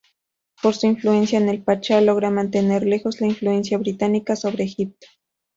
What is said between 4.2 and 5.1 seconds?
sobre Egipto.